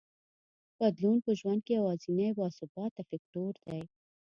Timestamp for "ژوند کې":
1.39-1.73